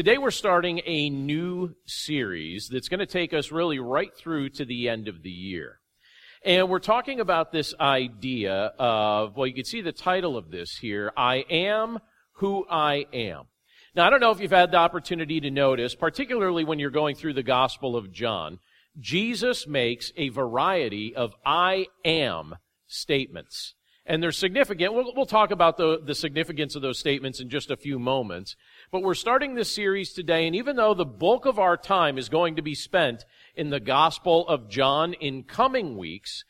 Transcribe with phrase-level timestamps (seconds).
[0.00, 4.64] Today we're starting a new series that's going to take us really right through to
[4.64, 5.78] the end of the year.
[6.42, 10.78] And we're talking about this idea of, well, you can see the title of this
[10.78, 11.98] here, I am
[12.36, 13.48] who I am.
[13.94, 17.14] Now, I don't know if you've had the opportunity to notice, particularly when you're going
[17.14, 18.58] through the Gospel of John,
[18.98, 22.54] Jesus makes a variety of I am
[22.86, 23.74] statements.
[24.06, 24.92] And they're significant.
[24.92, 28.56] We'll, we'll talk about the, the significance of those statements in just a few moments.
[28.92, 32.28] But we're starting this series today, and even though the bulk of our time is
[32.28, 36.44] going to be spent in the Gospel of John in coming weeks,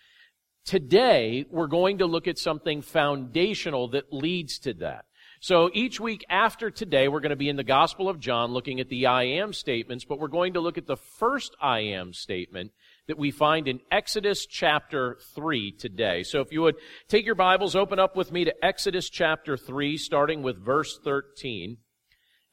[0.65, 5.05] today we're going to look at something foundational that leads to that.
[5.41, 8.81] So each week after today, we're going to be in the Gospel of John looking
[8.81, 12.15] at the I am statements, but we're going to look at the first I am
[12.15, 12.73] statement
[13.07, 16.23] that we find in Exodus chapter 3 today.
[16.23, 16.77] So if you would
[17.07, 21.77] take your Bibles, open up with me to Exodus chapter 3, starting with verse 13.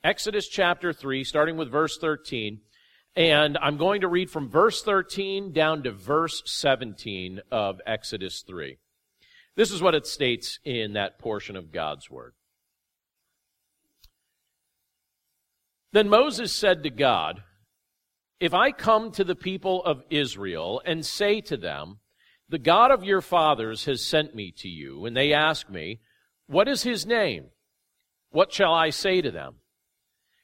[0.08, 2.62] Exodus chapter 3, starting with verse 13.
[3.18, 8.78] And I'm going to read from verse 13 down to verse 17 of Exodus 3.
[9.58, 12.36] This is what it states in that portion of God's Word.
[15.92, 17.44] Then Moses said to God,
[18.40, 22.00] If I come to the people of Israel and say to them,
[22.48, 26.00] The God of your fathers has sent me to you, and they ask me,
[26.46, 27.48] What is his name?
[28.30, 29.56] What shall I say to them?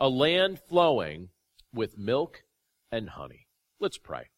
[0.00, 1.28] a land flowing
[1.72, 2.42] with milk
[2.90, 3.46] and honey.
[3.78, 4.30] Let's pray.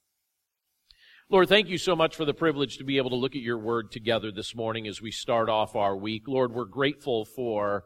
[1.30, 3.58] Lord, thank you so much for the privilege to be able to look at your
[3.58, 6.24] word together this morning as we start off our week.
[6.26, 7.84] Lord, we're grateful for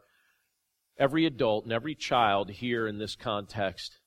[0.97, 3.99] every adult and every child here in this context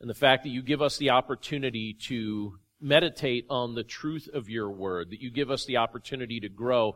[0.00, 4.48] and the fact that you give us the opportunity to meditate on the truth of
[4.48, 6.94] your word, that you give us the opportunity to grow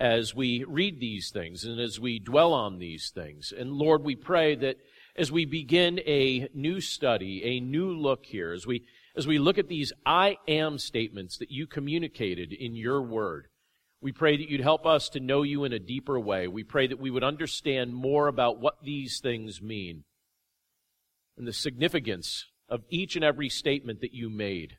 [0.00, 3.52] as we read these things and as we dwell on these things.
[3.56, 4.78] And Lord, we pray that
[5.14, 9.58] as we begin a new study, a new look here, as we, as we look
[9.58, 13.48] at these I am statements that you communicated in your word,
[14.00, 16.48] we pray that you'd help us to know you in a deeper way.
[16.48, 20.04] We pray that we would understand more about what these things mean
[21.36, 24.78] and the significance of each and every statement that you made.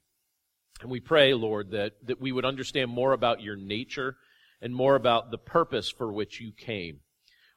[0.82, 4.16] And we pray, Lord, that, that we would understand more about your nature
[4.62, 7.00] and more about the purpose for which you came.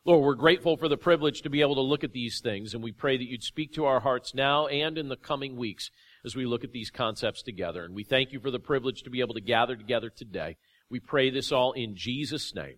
[0.07, 2.83] Lord, we're grateful for the privilege to be able to look at these things, and
[2.83, 5.91] we pray that you'd speak to our hearts now and in the coming weeks
[6.27, 7.85] as we look at these concepts together.
[7.85, 10.57] And we thank you for the privilege to be able to gather together today.
[10.91, 12.77] We pray this all in Jesus' name.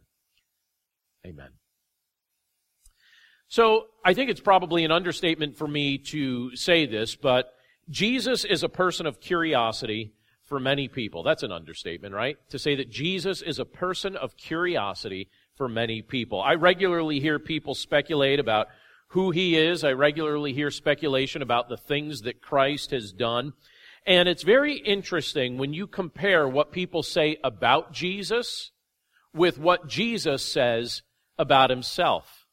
[1.27, 1.51] Amen.
[3.49, 7.53] So, I think it's probably an understatement for me to say this, but
[7.89, 10.13] Jesus is a person of curiosity
[10.47, 11.23] for many people.
[11.23, 12.37] That's an understatement, right?
[12.51, 16.41] To say that Jesus is a person of curiosity for many people.
[16.41, 18.69] I regularly hear people speculate about
[19.09, 19.85] who he is.
[19.85, 23.53] I regularly hear speculation about the things that Christ has done.
[24.07, 28.71] And it's very interesting when you compare what people say about Jesus
[29.35, 31.03] with what Jesus says
[31.39, 32.47] about himself.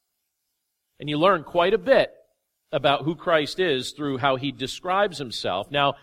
[1.00, 2.12] And you learn quite a bit
[2.72, 5.70] about who Christ is through how he describes himself.
[5.70, 5.96] Now,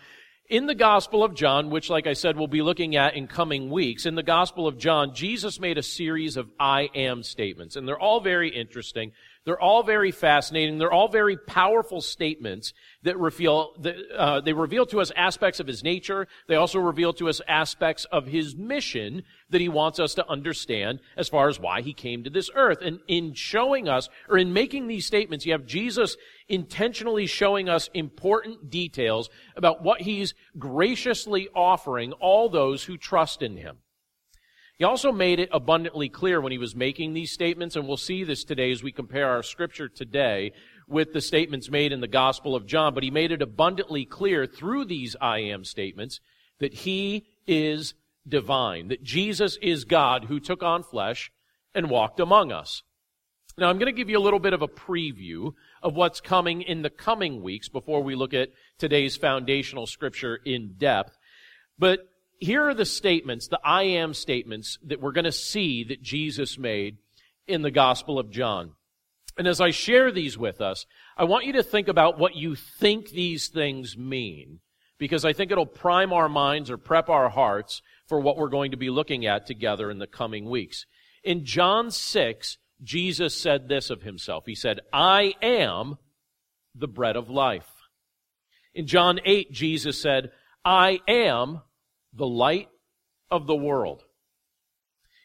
[0.51, 3.69] in the Gospel of John, which, like I said, we'll be looking at in coming
[3.69, 7.87] weeks, in the Gospel of John, Jesus made a series of I am statements, and
[7.87, 9.13] they're all very interesting.
[9.43, 10.77] They're all very fascinating.
[10.77, 15.65] They're all very powerful statements that reveal, that, uh, they reveal to us aspects of
[15.65, 16.27] his nature.
[16.47, 20.99] They also reveal to us aspects of his mission that he wants us to understand
[21.17, 22.81] as far as why he came to this earth.
[22.81, 26.17] And in showing us, or in making these statements, you have Jesus
[26.47, 33.57] intentionally showing us important details about what he's graciously offering all those who trust in
[33.57, 33.77] him.
[34.81, 38.23] He also made it abundantly clear when he was making these statements, and we'll see
[38.23, 40.53] this today as we compare our scripture today
[40.87, 44.47] with the statements made in the Gospel of John, but he made it abundantly clear
[44.47, 46.19] through these I am statements
[46.59, 47.93] that he is
[48.27, 51.31] divine, that Jesus is God who took on flesh
[51.75, 52.81] and walked among us.
[53.59, 55.51] Now, I'm going to give you a little bit of a preview
[55.83, 58.49] of what's coming in the coming weeks before we look at
[58.79, 61.15] today's foundational scripture in depth.
[61.77, 61.99] But
[62.41, 66.57] here are the statements, the I am statements that we're going to see that Jesus
[66.57, 66.97] made
[67.47, 68.71] in the Gospel of John.
[69.37, 70.85] And as I share these with us,
[71.15, 74.59] I want you to think about what you think these things mean,
[74.97, 78.71] because I think it'll prime our minds or prep our hearts for what we're going
[78.71, 80.85] to be looking at together in the coming weeks.
[81.23, 84.45] In John 6, Jesus said this of himself.
[84.47, 85.97] He said, I am
[86.73, 87.69] the bread of life.
[88.73, 90.31] In John 8, Jesus said,
[90.65, 91.61] I am
[92.13, 92.69] the light
[93.29, 94.03] of the world.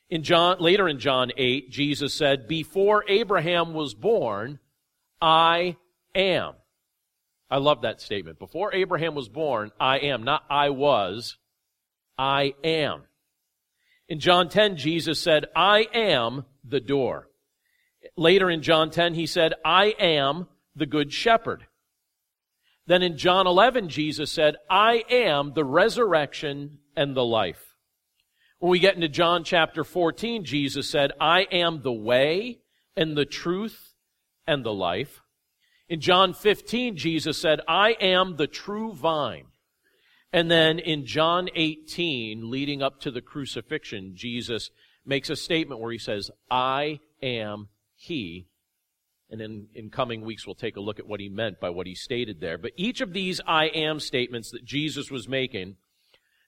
[0.08, 4.60] In John, later in John 8, Jesus said, Before Abraham was born,
[5.20, 5.76] I
[6.14, 6.54] am.
[7.50, 8.38] I love that statement.
[8.38, 10.22] Before Abraham was born, I am.
[10.22, 11.38] Not I was,
[12.16, 13.02] I am.
[14.08, 17.28] In John 10, Jesus said, I am the door.
[18.16, 20.46] Later in John 10, he said, I am
[20.76, 21.66] the good shepherd.
[22.86, 27.76] Then in John 11, Jesus said, I am the resurrection and the life.
[28.58, 32.60] When we get into John chapter 14, Jesus said, I am the way
[32.96, 33.92] and the truth
[34.46, 35.20] and the life.
[35.88, 39.46] In John 15, Jesus said, I am the true vine.
[40.32, 44.70] And then in John 18, leading up to the crucifixion, Jesus
[45.04, 48.48] makes a statement where he says, I am he.
[49.30, 51.86] And in, in coming weeks, we'll take a look at what he meant by what
[51.86, 52.58] he stated there.
[52.58, 55.76] But each of these I am statements that Jesus was making,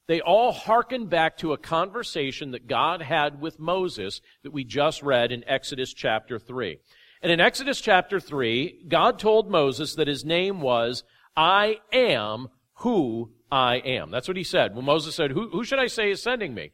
[0.07, 5.03] they all hearken back to a conversation that God had with Moses that we just
[5.03, 6.79] read in Exodus chapter 3.
[7.21, 11.03] And in Exodus chapter 3, God told Moses that his name was
[11.37, 14.11] I am who I am.
[14.11, 14.75] That's what he said.
[14.77, 16.73] When Moses said, who, who should I say is sending me?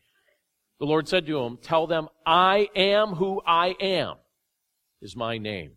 [0.80, 4.16] The Lord said to him, Tell them, I am who I am
[5.00, 5.72] is my name.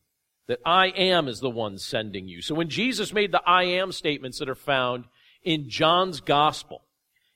[0.47, 2.41] That I am is the one sending you.
[2.41, 5.05] So when Jesus made the I am statements that are found
[5.44, 6.83] in John's gospel,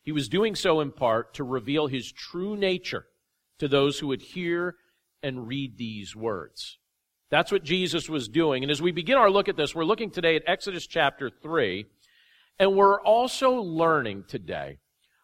[0.02, 3.06] he was doing so in part to reveal his true nature
[3.60, 4.76] to those who would hear
[5.22, 6.78] and read these words.
[7.30, 8.64] That's what Jesus was doing.
[8.64, 11.86] And as we begin our look at this, we're looking today at Exodus chapter 3,
[12.60, 14.80] and we're also learning today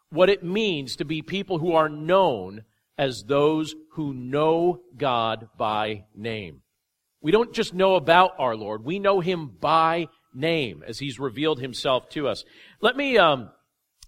[0.09, 2.63] what it means to be people who are known
[2.97, 6.61] as those who know God by name.
[7.21, 11.59] We don't just know about our Lord, we know Him by name as He's revealed
[11.59, 12.43] Himself to us.
[12.81, 13.49] Let me um,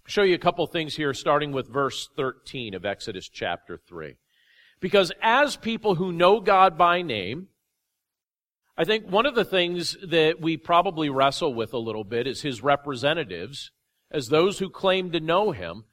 [0.06, 4.16] show you a couple things here, starting with verse 13 of Exodus chapter 3.
[4.80, 7.48] Because as people who know God by name,
[8.76, 12.42] I think one of the things that we probably wrestle with a little bit is
[12.42, 13.72] His representatives,
[14.10, 15.84] as those who claim to know Him,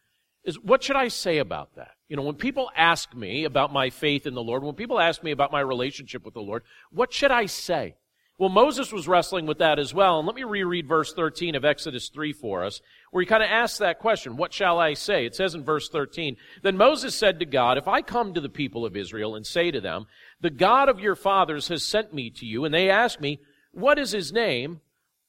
[0.45, 1.96] is what should I say about that?
[2.09, 5.24] You know, when people ask me about my faith in the Lord, when people ask
[5.24, 7.95] me about my relationship with the Lord, what should I say?
[8.39, 10.19] Well, Moses was wrestling with that as well.
[10.19, 13.50] And let me reread verse 13 of Exodus 3 for us, where he kind of
[13.50, 15.25] asks that question, what shall I say?
[15.25, 18.48] It says in verse 13, Then Moses said to God, If I come to the
[18.48, 20.06] people of Israel and say to them,
[20.39, 23.39] The God of your fathers has sent me to you, and they ask me,
[23.71, 24.81] What is his name?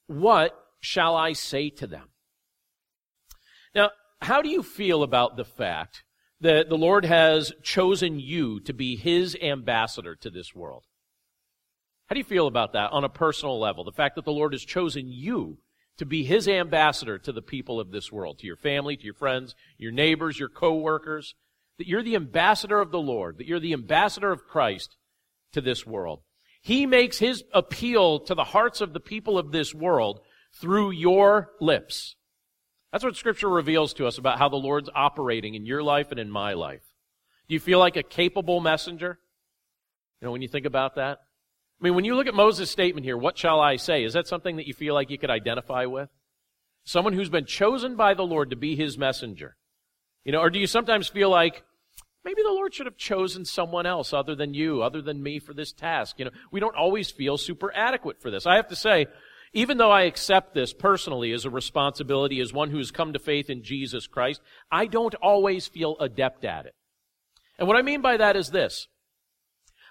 [0.05, 2.09] What shall I say to them?
[3.73, 3.89] Now,
[4.21, 6.03] how do you feel about the fact
[6.41, 10.83] that the Lord has chosen you to be His ambassador to this world?
[12.07, 13.83] How do you feel about that on a personal level?
[13.83, 15.59] The fact that the Lord has chosen you
[15.97, 19.13] to be His ambassador to the people of this world, to your family, to your
[19.13, 21.35] friends, your neighbors, your co-workers,
[21.77, 24.95] that you're the ambassador of the Lord, that you're the ambassador of Christ
[25.53, 26.21] to this world.
[26.61, 30.21] He makes His appeal to the hearts of the people of this world
[30.59, 32.15] through your lips.
[32.91, 36.19] That's what Scripture reveals to us about how the Lord's operating in your life and
[36.19, 36.81] in my life.
[37.47, 39.19] Do you feel like a capable messenger?
[40.21, 41.19] You know, when you think about that?
[41.79, 44.03] I mean, when you look at Moses' statement here, what shall I say?
[44.03, 46.09] Is that something that you feel like you could identify with?
[46.83, 49.55] Someone who's been chosen by the Lord to be his messenger.
[50.25, 51.63] You know, or do you sometimes feel like,
[52.25, 55.53] maybe the Lord should have chosen someone else other than you, other than me for
[55.53, 56.19] this task?
[56.19, 58.45] You know, we don't always feel super adequate for this.
[58.45, 59.07] I have to say,
[59.53, 63.19] even though I accept this personally as a responsibility as one who has come to
[63.19, 64.41] faith in Jesus Christ,
[64.71, 66.75] I don't always feel adept at it.
[67.57, 68.87] And what I mean by that is this.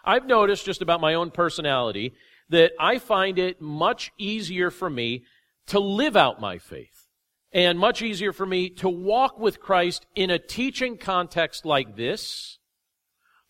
[0.05, 2.15] I've noticed just about my own personality
[2.49, 5.25] that I find it much easier for me
[5.67, 7.07] to live out my faith
[7.53, 12.59] and much easier for me to walk with Christ in a teaching context like this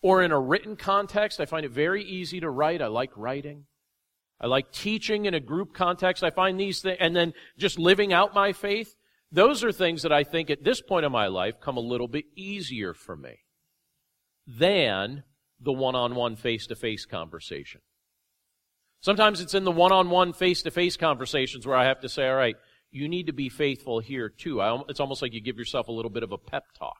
[0.01, 1.39] or in a written context.
[1.39, 2.81] I find it very easy to write.
[2.81, 3.65] I like writing.
[4.41, 6.23] I like teaching in a group context.
[6.23, 8.95] I find these things, and then just living out my faith.
[9.31, 12.07] Those are things that I think at this point in my life come a little
[12.07, 13.39] bit easier for me
[14.47, 15.23] than
[15.59, 17.81] the one-on-one face-to-face conversation.
[19.01, 22.55] Sometimes it's in the one-on-one face-to-face conversations where I have to say, all right,
[22.91, 24.61] you need to be faithful here too.
[24.61, 26.97] I, it's almost like you give yourself a little bit of a pep talk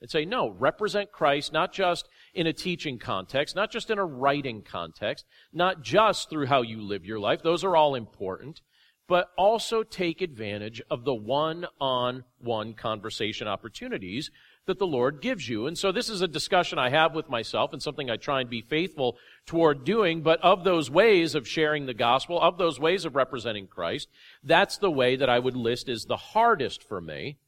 [0.00, 4.04] and say, no, represent Christ not just in a teaching context, not just in a
[4.04, 7.42] writing context, not just through how you live your life.
[7.42, 8.60] Those are all important,
[9.08, 14.30] but also take advantage of the one-on-one conversation opportunities
[14.66, 15.68] that the Lord gives you.
[15.68, 18.50] And so this is a discussion I have with myself and something I try and
[18.50, 19.16] be faithful
[19.46, 20.22] toward doing.
[20.22, 24.08] But of those ways of sharing the gospel, of those ways of representing Christ,
[24.42, 27.38] that's the way that I would list as the hardest for me,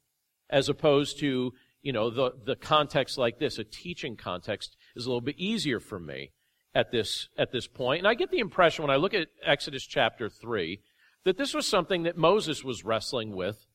[0.49, 3.59] as opposed to, you know, the, the context like this.
[3.59, 6.33] A teaching context is a little bit easier for me
[6.75, 8.01] at this, at this point.
[8.01, 10.81] And I get the impression when I look at Exodus chapter 3
[11.25, 13.67] that this was something that Moses was wrestling with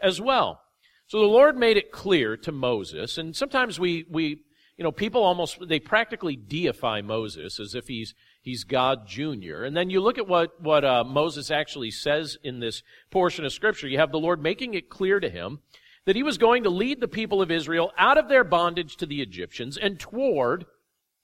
[0.00, 0.60] as well.
[1.06, 4.44] So the Lord made it clear to Moses, and sometimes we, we,
[4.76, 9.64] you know, people almost, they practically deify Moses as if he's, he's God Jr.
[9.64, 13.52] And then you look at what, what uh, Moses actually says in this portion of
[13.52, 13.88] Scripture.
[13.88, 15.58] You have the Lord making it clear to him
[16.06, 19.06] that he was going to lead the people of Israel out of their bondage to
[19.06, 20.66] the Egyptians and toward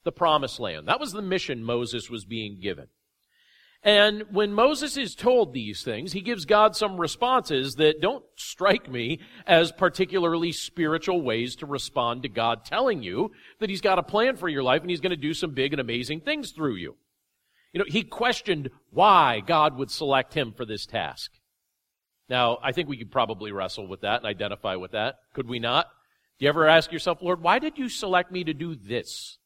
[0.04, 0.88] the promised land.
[0.88, 2.86] That was the mission Moses was being given.
[3.82, 8.90] And when Moses is told these things, he gives God some responses that don't strike
[8.90, 13.30] me as particularly spiritual ways to respond to God telling you
[13.60, 15.72] that he's got a plan for your life and he's going to do some big
[15.72, 16.96] and amazing things through you.
[17.72, 21.30] You know, he questioned why God would select him for this task.
[22.28, 25.16] Now, I think we could probably wrestle with that and identify with that.
[25.34, 25.86] Could we not?
[26.38, 29.38] Do you ever ask yourself, Lord, why did you select me to do this?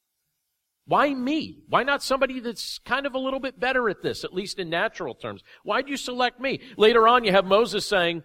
[0.87, 1.63] Why me?
[1.69, 4.71] Why not somebody that's kind of a little bit better at this, at least in
[4.71, 5.43] natural terms?
[5.63, 6.61] Why'd you select me?
[6.77, 8.25] Later on, you have Moses saying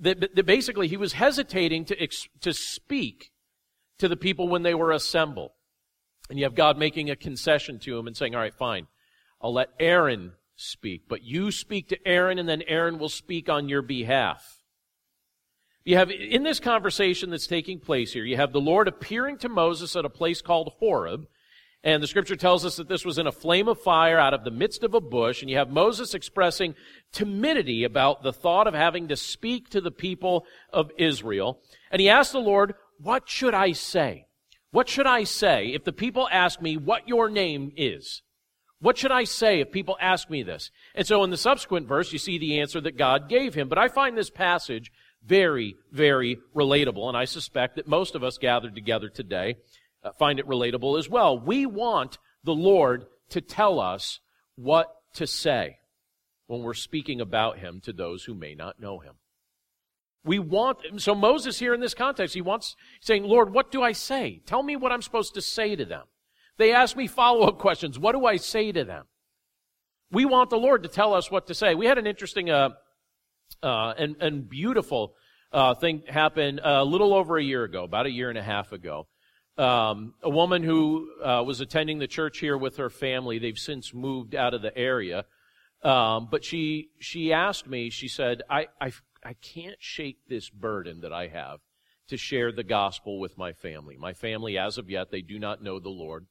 [0.00, 2.08] that, that basically he was hesitating to,
[2.40, 3.30] to speak
[3.98, 5.52] to the people when they were assembled.
[6.30, 8.88] And you have God making a concession to him and saying, all right, fine.
[9.40, 13.68] I'll let Aaron speak, but you speak to Aaron and then Aaron will speak on
[13.68, 14.60] your behalf.
[15.84, 19.48] You have, in this conversation that's taking place here, you have the Lord appearing to
[19.48, 21.26] Moses at a place called Horeb,
[21.84, 24.42] and the scripture tells us that this was in a flame of fire out of
[24.42, 25.42] the midst of a bush.
[25.42, 26.74] And you have Moses expressing
[27.12, 31.60] timidity about the thought of having to speak to the people of Israel.
[31.90, 34.24] And he asked the Lord, what should I say?
[34.70, 38.22] What should I say if the people ask me what your name is?
[38.84, 40.70] What should I say if people ask me this?
[40.94, 43.66] And so in the subsequent verse, you see the answer that God gave him.
[43.66, 44.92] But I find this passage
[45.24, 47.08] very, very relatable.
[47.08, 49.54] And I suspect that most of us gathered together today
[50.02, 51.38] uh, find it relatable as well.
[51.38, 54.20] We want the Lord to tell us
[54.54, 55.78] what to say
[56.46, 59.14] when we're speaking about Him to those who may not know Him.
[60.26, 63.92] We want, so Moses here in this context, he wants, saying, Lord, what do I
[63.92, 64.42] say?
[64.44, 66.04] Tell me what I'm supposed to say to them.
[66.56, 67.98] They ask me follow-up questions.
[67.98, 69.06] What do I say to them?
[70.10, 71.74] We want the Lord to tell us what to say.
[71.74, 72.70] We had an interesting, uh,
[73.62, 75.14] uh, and, and beautiful,
[75.52, 78.72] uh, thing happen a little over a year ago, about a year and a half
[78.72, 79.06] ago
[79.56, 83.38] um, a woman who uh, was attending the church here with her family.
[83.38, 85.24] They've since moved out of the area,
[85.82, 87.90] um, but she she asked me.
[87.90, 88.92] She said, I, "I
[89.22, 91.60] I can't shake this burden that I have
[92.08, 93.96] to share the gospel with my family.
[93.96, 96.26] My family, as of yet, they do not know the Lord."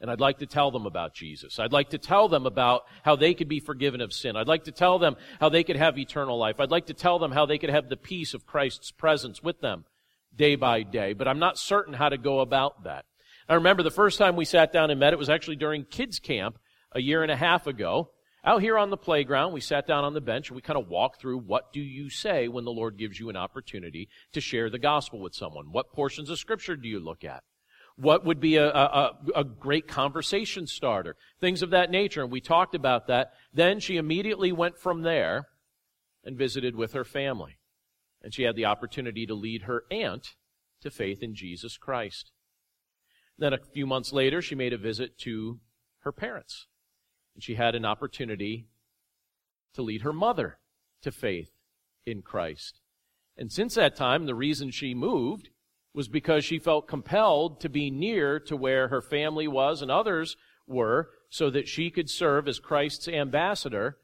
[0.00, 1.58] And I'd like to tell them about Jesus.
[1.58, 4.36] I'd like to tell them about how they could be forgiven of sin.
[4.36, 6.60] I'd like to tell them how they could have eternal life.
[6.60, 9.60] I'd like to tell them how they could have the peace of Christ's presence with
[9.60, 9.84] them
[10.36, 13.04] day by day, but I'm not certain how to go about that.
[13.48, 16.18] I remember the first time we sat down and met, it was actually during kids
[16.18, 16.58] camp
[16.92, 18.10] a year and a half ago.
[18.44, 20.88] Out here on the playground, we sat down on the bench and we kind of
[20.88, 24.68] walked through what do you say when the Lord gives you an opportunity to share
[24.68, 25.72] the gospel with someone?
[25.72, 27.42] What portions of scripture do you look at?
[27.96, 31.16] What would be a, a, a great conversation starter?
[31.40, 32.22] Things of that nature.
[32.22, 33.32] And we talked about that.
[33.52, 35.46] Then she immediately went from there
[36.24, 37.58] and visited with her family
[38.24, 40.34] and she had the opportunity to lead her aunt
[40.80, 42.32] to faith in Jesus Christ.
[43.38, 45.60] Then a few months later, she made a visit to
[46.00, 46.66] her parents,
[47.34, 48.66] and she had an opportunity
[49.74, 50.58] to lead her mother
[51.02, 51.50] to faith
[52.06, 52.80] in Christ.
[53.36, 55.50] And since that time, the reason she moved
[55.94, 60.36] was because she felt compelled to be near to where her family was and others
[60.66, 63.96] were so that she could serve as Christ's ambassador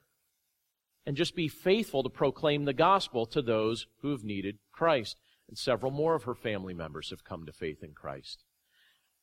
[1.05, 5.17] and just be faithful to proclaim the gospel to those who have needed Christ.
[5.49, 8.45] And several more of her family members have come to faith in Christ.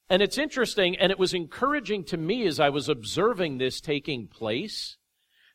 [0.10, 4.28] And it's interesting, and it was encouraging to me as I was observing this taking
[4.28, 4.98] place,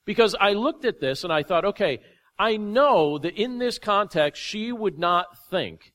[0.04, 2.00] Because I looked at this and I thought, okay,
[2.38, 5.91] I know that in this context, she would not think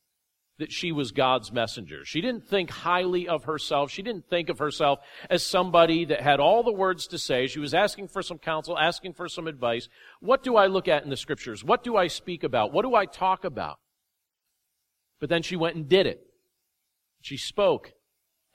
[0.60, 2.04] that she was God's messenger.
[2.04, 3.92] She didn't think highly of herself.
[3.92, 5.00] She didn't think of herself
[5.30, 7.48] as somebody that had all the words to say.
[7.48, 9.88] She was asking for some counsel, asking for some advice.
[10.20, 11.64] What do I look at in the scriptures?
[11.64, 12.74] What do I speak about?
[12.74, 13.78] What do I talk about?
[15.20, 16.22] But then she went and did it.
[17.22, 17.94] She spoke.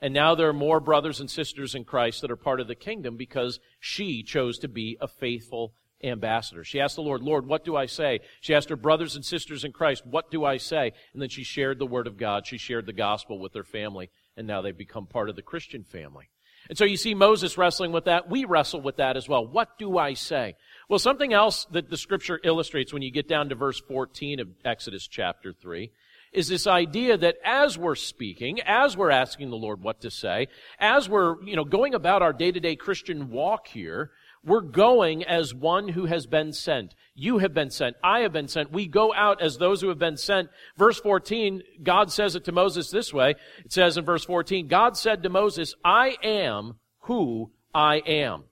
[0.01, 2.75] And now there are more brothers and sisters in Christ that are part of the
[2.75, 6.65] kingdom because she chose to be a faithful ambassador.
[6.65, 8.21] She asked the Lord, Lord, what do I say?
[8.41, 10.93] She asked her brothers and sisters in Christ, what do I say?
[11.13, 12.47] And then she shared the word of God.
[12.47, 14.11] She shared the gospel with their family.
[14.37, 16.29] And now they've become part of the Christian family.
[16.69, 18.31] And so you see Moses wrestling with that.
[18.31, 19.47] We wrestle with that as well.
[19.47, 20.55] What do I say?
[20.89, 24.49] Well, something else that the scripture illustrates when you get down to verse 14 of
[24.65, 25.91] Exodus chapter 3
[26.33, 30.49] is this idea that as we're speaking, as we're asking the Lord what to say,
[30.79, 34.11] as we're, you know, going about our day-to-day Christian walk here,
[34.45, 36.95] we're going as one who has been sent.
[37.15, 37.97] You have been sent.
[38.03, 38.73] I have been sent.
[38.73, 40.51] We go out as those who have been sent.
[40.77, 43.35] Verse 14, God says it to Moses this way.
[43.65, 48.45] It says in verse 14, God said to Moses, I am who I am.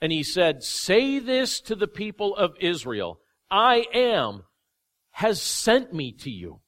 [0.00, 3.20] And he said, say this to the people of Israel.
[3.50, 4.44] I am
[5.12, 6.60] has sent me to you.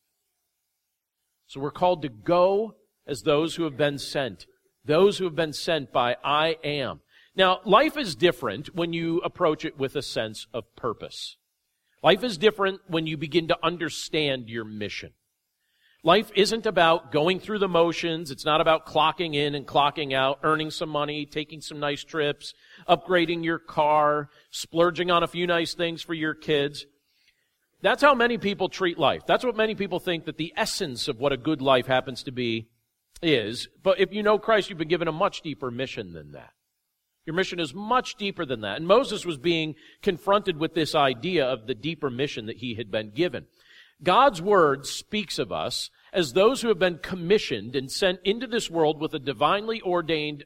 [1.47, 2.75] So we're called to go
[3.07, 4.47] as those who have been sent.
[4.85, 7.02] Those who have been sent by I am.
[7.35, 11.37] Now, life is different when you approach it with a sense of purpose.
[12.03, 15.13] Life is different when you begin to understand your mission.
[16.05, 18.33] Life isn't about going through the motions.
[18.33, 22.55] It's not about clocking in and clocking out, earning some money, taking some nice trips,
[22.89, 26.87] upgrading your car, splurging on a few nice things for your kids.
[27.83, 29.23] That's how many people treat life.
[29.27, 32.33] That's what many people think that the essence of what a good life happens to
[32.33, 32.69] be
[33.23, 33.69] is.
[33.83, 36.51] But if you know Christ, you've been given a much deeper mission than that.
[37.27, 38.77] Your mission is much deeper than that.
[38.77, 42.91] And Moses was being confronted with this idea of the deeper mission that he had
[42.91, 43.47] been given.
[44.03, 48.69] God's word speaks of us as those who have been commissioned and sent into this
[48.69, 50.45] world with a divinely ordained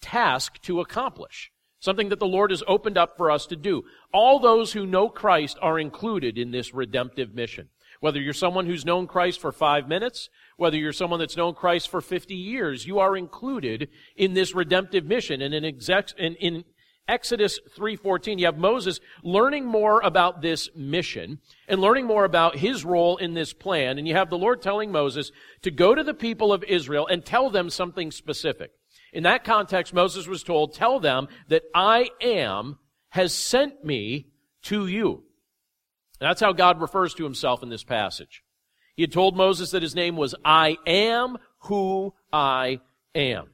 [0.00, 1.50] task to accomplish.
[1.80, 3.82] Something that the Lord has opened up for us to do.
[4.12, 7.70] All those who know Christ are included in this redemptive mission.
[8.02, 11.88] Whether you're someone who's known Christ for five minutes, whether you're someone that's known Christ
[11.88, 15.40] for 50 years, you are included in this redemptive mission.
[15.40, 16.64] And in, exec- in, in
[17.06, 21.38] Exodus 3:14, you have Moses learning more about this mission
[21.68, 24.90] and learning more about his role in this plan, and you have the Lord telling
[24.90, 25.30] Moses
[25.62, 28.72] to go to the people of Israel and tell them something specific.
[29.12, 34.26] In that context, Moses was told, "Tell them that I am has sent me
[34.62, 35.22] to you."
[36.22, 38.42] That's how God refers to himself in this passage.
[38.94, 42.80] He had told Moses that his name was I am who I
[43.14, 43.48] am.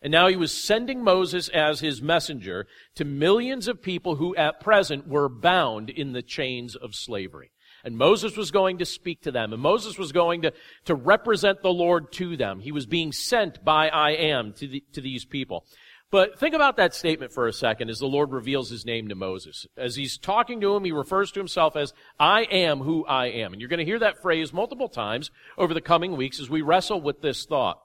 [0.00, 4.60] And now he was sending Moses as his messenger to millions of people who at
[4.60, 7.50] present were bound in the chains of slavery.
[7.84, 10.52] And Moses was going to speak to them, and Moses was going to,
[10.86, 12.60] to represent the Lord to them.
[12.60, 15.66] He was being sent by I am to, the, to these people.
[16.10, 19.16] But think about that statement for a second as the Lord reveals his name to
[19.16, 19.66] Moses.
[19.76, 23.52] As he's talking to him, he refers to himself as, I am who I am.
[23.52, 26.62] And you're going to hear that phrase multiple times over the coming weeks as we
[26.62, 27.80] wrestle with this thought.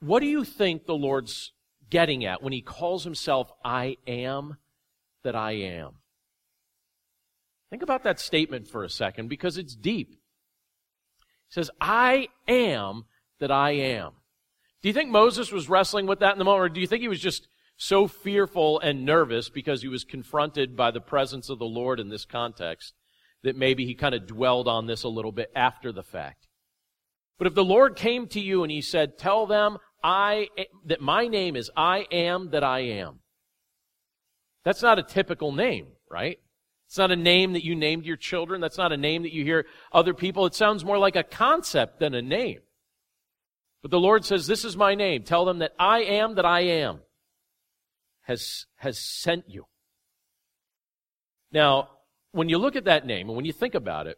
[0.00, 1.52] What do you think the Lord's
[1.90, 4.56] getting at when he calls himself, I am
[5.24, 5.96] that I am?
[7.70, 10.10] Think about that statement for a second because it's deep.
[10.10, 10.16] He
[11.50, 13.04] says, I am
[13.40, 14.12] that I am.
[14.84, 17.00] Do you think Moses was wrestling with that in the moment, or do you think
[17.00, 21.58] he was just so fearful and nervous because he was confronted by the presence of
[21.58, 22.92] the Lord in this context
[23.44, 26.48] that maybe he kind of dwelled on this a little bit after the fact?
[27.38, 30.48] But if the Lord came to you and he said, tell them I,
[30.84, 33.20] that my name is I am that I am.
[34.66, 36.38] That's not a typical name, right?
[36.88, 38.60] It's not a name that you named your children.
[38.60, 40.44] That's not a name that you hear other people.
[40.44, 42.58] It sounds more like a concept than a name.
[43.84, 45.24] But the Lord says, This is my name.
[45.24, 47.00] Tell them that I am that I am
[48.22, 49.66] has, has sent you.
[51.52, 51.90] Now,
[52.32, 54.16] when you look at that name and when you think about it,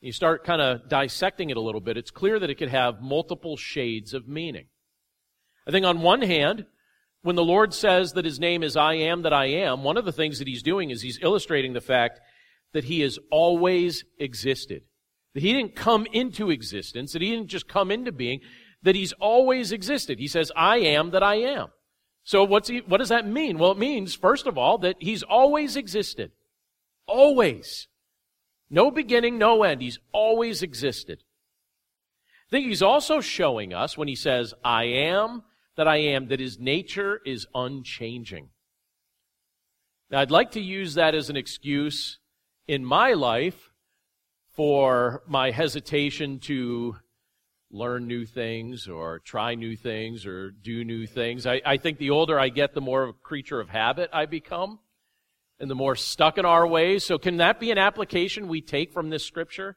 [0.00, 3.02] you start kind of dissecting it a little bit, it's clear that it could have
[3.02, 4.66] multiple shades of meaning.
[5.66, 6.66] I think on one hand,
[7.22, 10.04] when the Lord says that his name is I am that I am, one of
[10.04, 12.20] the things that he's doing is he's illustrating the fact
[12.74, 14.84] that he has always existed.
[15.34, 18.40] That he didn't come into existence, that he didn't just come into being,
[18.82, 20.18] that he's always existed.
[20.18, 21.68] He says, I am that I am.
[22.24, 23.58] So what's he, what does that mean?
[23.58, 26.32] Well, it means, first of all, that he's always existed.
[27.06, 27.88] Always.
[28.70, 29.82] No beginning, no end.
[29.82, 31.22] He's always existed.
[32.48, 35.42] I think he's also showing us when he says, I am
[35.76, 38.50] that I am, that his nature is unchanging.
[40.10, 42.18] Now, I'd like to use that as an excuse
[42.68, 43.71] in my life
[44.52, 46.96] for my hesitation to
[47.70, 51.46] learn new things or try new things or do new things.
[51.46, 54.26] I, I think the older I get, the more of a creature of habit I
[54.26, 54.78] become
[55.58, 57.04] and the more stuck in our ways.
[57.04, 59.76] So, can that be an application we take from this scripture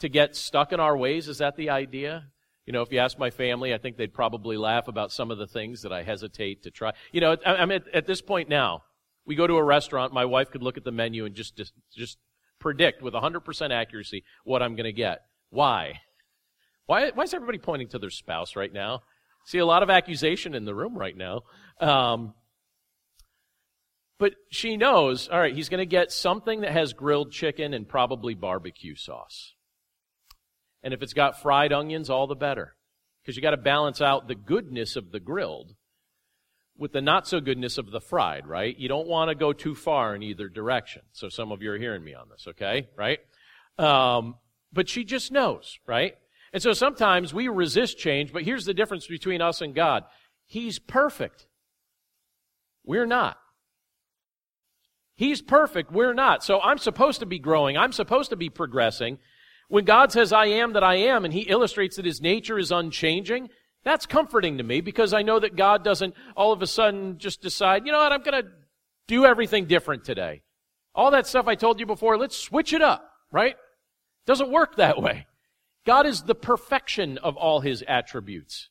[0.00, 1.28] to get stuck in our ways?
[1.28, 2.24] Is that the idea?
[2.64, 5.38] You know, if you ask my family, I think they'd probably laugh about some of
[5.38, 6.92] the things that I hesitate to try.
[7.12, 8.82] You know, I'm at, at this point now.
[9.24, 11.72] We go to a restaurant, my wife could look at the menu and just, just,
[11.92, 12.16] just
[12.58, 15.20] predict with 100% accuracy what I'm going to get.
[15.50, 16.00] Why?
[16.86, 19.02] Why, why is everybody pointing to their spouse right now?
[19.46, 21.42] See a lot of accusation in the room right now.
[21.80, 22.34] Um,
[24.18, 27.88] but she knows, all right, he's going to get something that has grilled chicken and
[27.88, 29.54] probably barbecue sauce.
[30.82, 32.76] And if it's got fried onions, all the better.
[33.22, 35.74] Because you got to balance out the goodness of the grilled
[36.78, 38.76] with the not so goodness of the fried, right?
[38.78, 41.02] You don't want to go too far in either direction.
[41.12, 42.88] So some of you are hearing me on this, okay?
[42.96, 43.20] Right?
[43.78, 44.36] Um,
[44.72, 46.14] but she just knows, right?
[46.52, 50.04] And so sometimes we resist change, but here's the difference between us and God.
[50.46, 51.46] He's perfect.
[52.84, 53.38] We're not.
[55.16, 55.90] He's perfect.
[55.90, 56.44] We're not.
[56.44, 57.76] So I'm supposed to be growing.
[57.76, 59.18] I'm supposed to be progressing.
[59.68, 62.70] When God says, I am that I am, and He illustrates that His nature is
[62.70, 63.48] unchanging,
[63.86, 67.40] that's comforting to me because I know that God doesn't all of a sudden just
[67.40, 68.50] decide, you know what, I'm going to
[69.06, 70.42] do everything different today.
[70.92, 73.54] All that stuff I told you before, let's switch it up, right?
[74.26, 75.26] Doesn't work that way.
[75.86, 78.70] God is the perfection of all His attributes.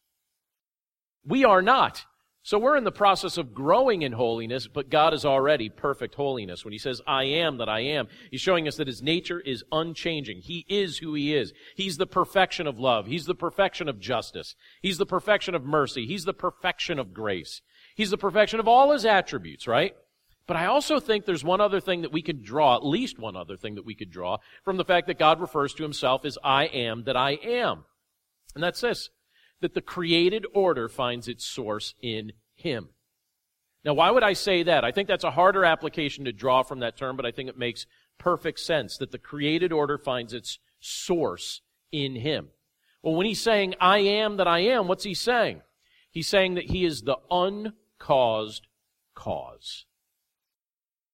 [1.26, 2.04] We are not.
[2.46, 6.64] So we're in the process of growing in holiness, but God is already perfect holiness.
[6.64, 9.64] When He says, I am that I am, He's showing us that His nature is
[9.72, 10.42] unchanging.
[10.42, 11.54] He is who He is.
[11.76, 13.08] He's the perfection of love.
[13.08, 14.56] He's the perfection of justice.
[14.80, 16.06] He's the perfection of mercy.
[16.06, 17.64] He's the perfection of grace.
[17.96, 19.96] He's the perfection of all His attributes, right?
[20.46, 23.36] But I also think there's one other thing that we could draw, at least one
[23.36, 26.38] other thing that we could draw from the fact that God refers to Himself as
[26.44, 27.86] I am that I am.
[28.54, 29.10] And that's this
[29.62, 32.90] that the created order finds its source in Him.
[33.84, 34.84] Now, why would I say that?
[34.84, 37.58] I think that's a harder application to draw from that term, but I think it
[37.58, 37.86] makes
[38.18, 42.50] perfect sense that the created order finds its source in Him.
[43.04, 45.62] Well, when He's saying, I am that I am, what's He saying?
[46.10, 48.68] He's saying that He is the uncaused
[49.14, 49.86] cause.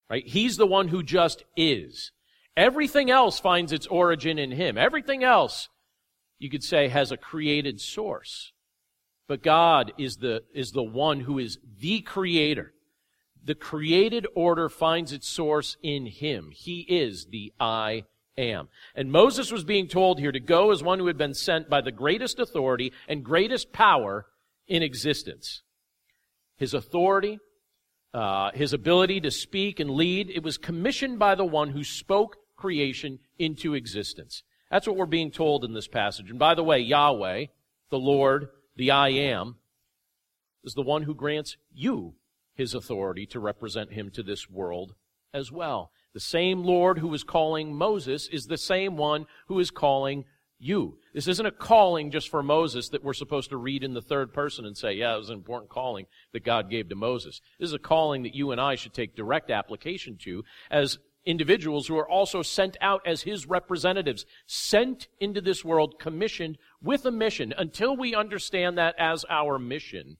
[0.08, 0.26] Right?
[0.26, 2.12] He's the one who just is.
[2.56, 4.78] Everything else finds its origin in Him.
[4.78, 5.68] Everything else
[6.42, 8.52] you could say, has a created source.
[9.28, 12.72] But God is the, is the one who is the creator.
[13.44, 16.50] The created order finds its source in Him.
[16.52, 18.04] He is the I
[18.36, 18.68] am.
[18.96, 21.80] And Moses was being told here to go as one who had been sent by
[21.80, 24.26] the greatest authority and greatest power
[24.66, 25.62] in existence.
[26.56, 27.38] His authority,
[28.12, 32.36] uh, his ability to speak and lead, it was commissioned by the one who spoke
[32.56, 34.42] creation into existence.
[34.72, 36.30] That's what we're being told in this passage.
[36.30, 37.46] And by the way, Yahweh,
[37.90, 39.56] the Lord, the I am,
[40.64, 42.14] is the one who grants you
[42.54, 44.94] his authority to represent him to this world
[45.34, 45.90] as well.
[46.14, 50.24] The same Lord who is calling Moses is the same one who is calling
[50.58, 50.96] you.
[51.12, 54.32] This isn't a calling just for Moses that we're supposed to read in the third
[54.32, 57.42] person and say, yeah, it was an important calling that God gave to Moses.
[57.60, 61.86] This is a calling that you and I should take direct application to as individuals
[61.86, 67.10] who are also sent out as his representatives, sent into this world, commissioned with a
[67.10, 67.54] mission.
[67.56, 70.16] Until we understand that as our mission,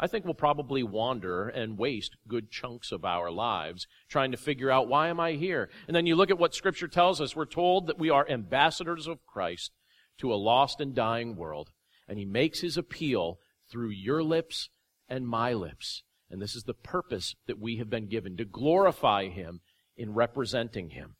[0.00, 4.70] I think we'll probably wander and waste good chunks of our lives trying to figure
[4.70, 5.70] out why am I here?
[5.88, 7.34] And then you look at what scripture tells us.
[7.34, 9.72] We're told that we are ambassadors of Christ
[10.18, 11.70] to a lost and dying world.
[12.06, 14.70] And he makes his appeal through your lips
[15.08, 16.04] and my lips.
[16.30, 19.60] And this is the purpose that we have been given to glorify him
[19.98, 21.16] in representing him.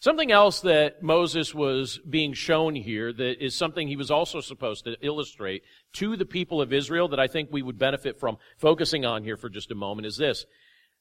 [0.00, 4.84] Something else that Moses was being shown here that is something he was also supposed
[4.84, 9.04] to illustrate to the people of Israel that I think we would benefit from focusing
[9.04, 10.46] on here for just a moment is this.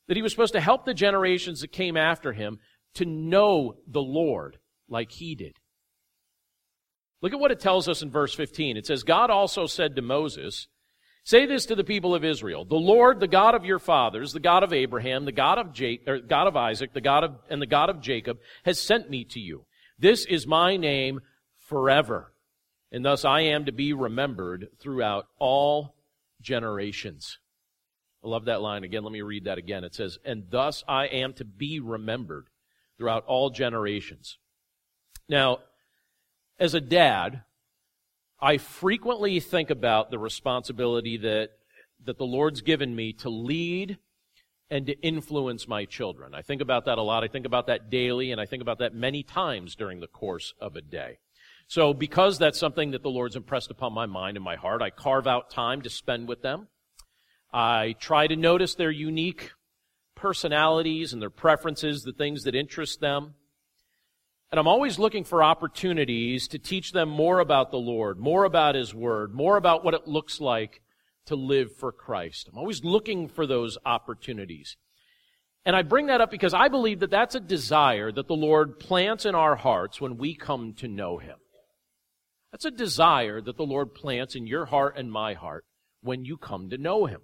[0.08, 2.58] That he was supposed to help the generations that came after him
[2.96, 4.58] to know the Lord
[4.90, 5.60] like he did.
[7.22, 8.78] Look at what it tells us in verse 15.
[8.78, 10.68] It says, God also said to Moses,
[11.28, 12.64] Say this to the people of Israel.
[12.64, 15.98] The Lord, the God of your fathers, the God of Abraham, the God of, ja-
[16.26, 19.40] God of Isaac, the God of, and the God of Jacob, has sent me to
[19.42, 19.66] you.
[20.00, 21.20] This is my name
[21.58, 22.32] forever.
[22.94, 25.96] And thus I am to be remembered throughout all
[26.40, 27.40] generations.
[28.24, 28.86] I love that line.
[28.86, 29.84] Again, let me read that again.
[29.84, 32.48] It says, And thus I am to be remembered
[32.98, 34.38] throughout all generations.
[35.28, 35.60] Now,
[36.58, 37.44] as a dad,
[38.40, 41.50] I frequently think about the responsibility that
[42.06, 43.98] that the Lord's given me to lead
[44.70, 46.36] and to influence my children.
[46.36, 47.24] I think about that a lot.
[47.24, 50.54] I think about that daily, and I think about that many times during the course
[50.60, 51.18] of a day.
[51.68, 54.90] So, because that's something that the Lord's impressed upon my mind and my heart, I
[54.90, 56.68] carve out time to spend with them.
[57.52, 59.52] I try to notice their unique
[60.16, 63.36] personalities and their preferences, the things that interest them.
[64.52, 68.76] And I'm always looking for opportunities to teach them more about the Lord, more about
[68.76, 70.82] His Word, more about what it looks like
[71.26, 72.48] to live for Christ.
[72.50, 74.78] I'm always looking for those opportunities.
[75.66, 78.80] And I bring that up because I believe that that's a desire that the Lord
[78.80, 81.36] plants in our hearts when we come to know Him.
[82.54, 85.66] That's a desire that the Lord plants in your heart and my heart
[86.02, 87.20] when you come to know Him.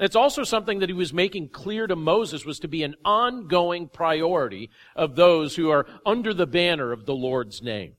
[0.00, 3.88] It's also something that He was making clear to Moses was to be an ongoing
[3.88, 7.96] priority of those who are under the banner of the Lord's name.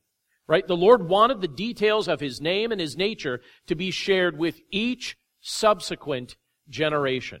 [0.48, 0.66] Right?
[0.66, 4.60] The Lord wanted the details of His name and His nature to be shared with
[4.70, 6.36] each subsequent
[6.68, 7.40] generation.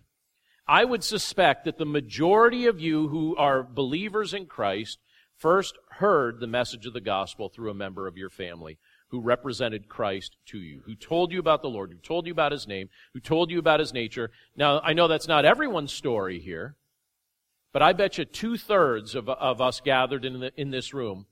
[0.68, 4.98] I would suspect that the majority of you who are believers in Christ
[5.36, 8.78] first heard the message of the gospel through a member of your family
[9.12, 12.50] who represented Christ to you, who told you about the Lord, who told you about
[12.50, 14.30] his name, who told you about his nature.
[14.56, 16.76] Now, I know that's not everyone's story here,
[17.74, 21.26] but I bet you two thirds of, of us gathered in, the, in this room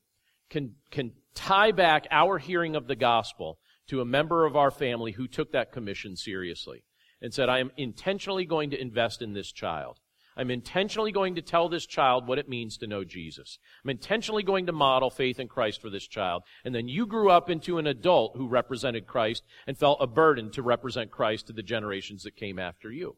[0.50, 5.12] can, can tie back our hearing of the gospel to a member of our family
[5.12, 6.84] who took that commission seriously
[7.22, 10.00] and said, I am intentionally going to invest in this child.
[10.40, 13.58] I'm intentionally going to tell this child what it means to know Jesus.
[13.84, 16.44] I'm intentionally going to model faith in Christ for this child.
[16.64, 20.50] And then you grew up into an adult who represented Christ and felt a burden
[20.52, 23.16] to represent Christ to the generations that came after you.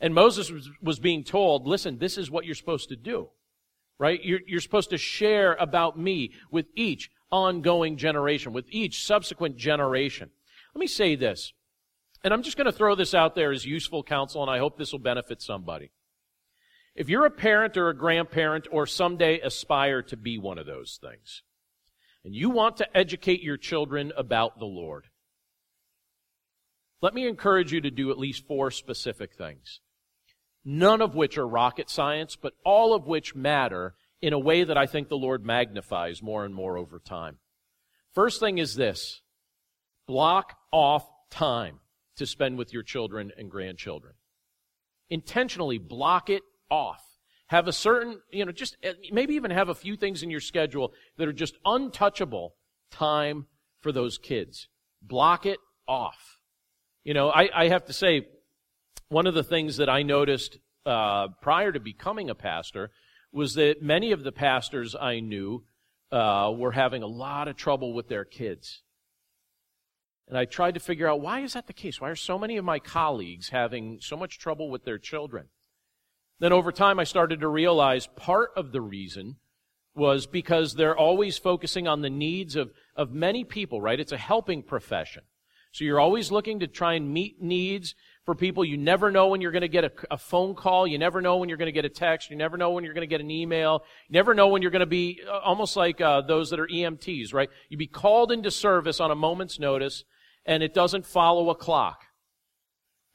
[0.00, 3.28] And Moses was, being told, listen, this is what you're supposed to do.
[3.98, 4.24] Right?
[4.24, 10.30] You're, you're supposed to share about me with each ongoing generation, with each subsequent generation.
[10.74, 11.52] Let me say this,
[12.24, 14.78] and I'm just going to throw this out there as useful counsel, and I hope
[14.78, 15.90] this will benefit somebody.
[16.96, 20.98] If you're a parent or a grandparent or someday aspire to be one of those
[21.02, 21.42] things,
[22.24, 25.04] and you want to educate your children about the Lord,
[27.02, 29.80] let me encourage you to do at least four specific things.
[30.64, 34.78] None of which are rocket science, but all of which matter in a way that
[34.78, 37.36] I think the Lord magnifies more and more over time.
[38.14, 39.20] First thing is this
[40.06, 41.80] block off time
[42.16, 44.14] to spend with your children and grandchildren.
[45.10, 47.02] Intentionally block it off.
[47.48, 50.40] Have a certain, you know, just eh, maybe even have a few things in your
[50.40, 52.54] schedule that are just untouchable
[52.90, 53.46] time
[53.80, 54.68] for those kids.
[55.02, 56.40] Block it off.
[57.04, 58.26] You know, I, I have to say,
[59.08, 62.90] one of the things that I noticed uh, prior to becoming a pastor
[63.30, 65.64] was that many of the pastors I knew
[66.10, 68.82] uh, were having a lot of trouble with their kids.
[70.28, 72.00] And I tried to figure out why is that the case?
[72.00, 75.48] Why are so many of my colleagues having so much trouble with their children?
[76.38, 79.36] Then over time, I started to realize part of the reason
[79.94, 84.00] was because they're always focusing on the needs of, of many people, right?
[84.00, 85.22] It's a helping profession.
[85.74, 88.64] So you're always looking to try and meet needs for people.
[88.64, 90.86] You never know when you're going to get a, a, phone call.
[90.86, 92.30] You never know when you're going to get a text.
[92.30, 93.82] You never know when you're going to get an email.
[94.08, 96.68] You never know when you're going to be uh, almost like uh, those that are
[96.68, 97.50] EMTs, right?
[97.68, 100.04] You'd be called into service on a moment's notice,
[100.46, 102.04] and it doesn't follow a clock.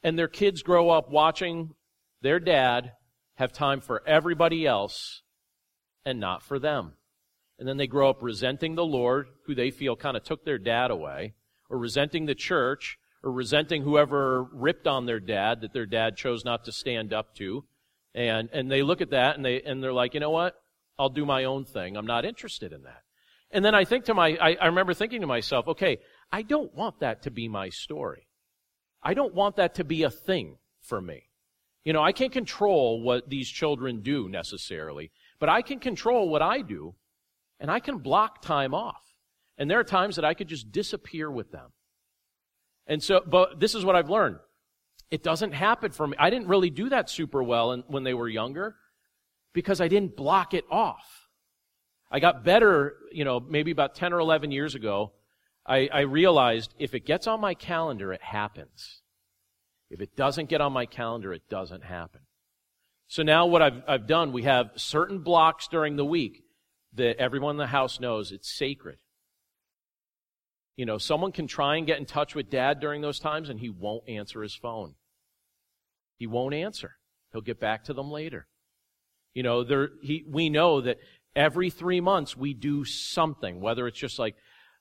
[0.02, 1.74] And their kids grow up watching
[2.22, 2.92] their dad
[3.34, 5.22] have time for everybody else
[6.04, 6.92] and not for them.
[7.58, 10.58] And then they grow up resenting the Lord, who they feel kind of took their
[10.58, 11.34] dad away,
[11.68, 16.44] or resenting the church, or resenting whoever ripped on their dad that their dad chose
[16.44, 17.64] not to stand up to.
[18.14, 20.54] And, and they look at that and they, and they're like, you know what?
[20.98, 21.96] I'll do my own thing.
[21.96, 23.02] I'm not interested in that.
[23.50, 25.98] And then I think to my, I, I remember thinking to myself, okay,
[26.32, 28.28] I don't want that to be my story.
[29.02, 31.24] I don't want that to be a thing for me.
[31.84, 36.42] You know, I can't control what these children do necessarily, but I can control what
[36.42, 36.94] I do,
[37.58, 39.02] and I can block time off.
[39.56, 41.72] And there are times that I could just disappear with them.
[42.86, 44.38] And so, but this is what I've learned.
[45.10, 46.16] It doesn't happen for me.
[46.18, 48.76] I didn't really do that super well in, when they were younger
[49.52, 51.28] because I didn't block it off.
[52.10, 55.12] I got better, you know, maybe about 10 or 11 years ago.
[55.70, 59.02] I, I realized if it gets on my calendar, it happens.
[59.88, 62.22] If it doesn't get on my calendar, it doesn't happen.
[63.06, 66.42] So now what I've, I've done, we have certain blocks during the week
[66.94, 68.98] that everyone in the house knows it's sacred.
[70.76, 73.60] You know, someone can try and get in touch with dad during those times and
[73.60, 74.94] he won't answer his phone.
[76.16, 76.96] He won't answer.
[77.32, 78.48] He'll get back to them later.
[79.34, 80.98] You know, there, he, we know that
[81.36, 84.34] every three months we do something, whether it's just like,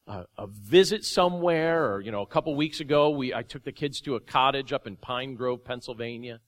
[0.09, 3.71] a, a visit somewhere, or, you know, a couple weeks ago, we, I took the
[3.71, 6.39] kids to a cottage up in Pine Grove, Pennsylvania.